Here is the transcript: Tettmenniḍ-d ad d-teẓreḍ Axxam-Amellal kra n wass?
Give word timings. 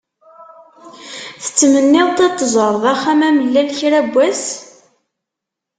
Tettmenniḍ-d 1.43 2.19
ad 2.25 2.31
d-teẓreḍ 2.33 2.83
Axxam-Amellal 2.93 3.69
kra 3.77 3.99
n 4.05 4.07
wass? 4.13 4.45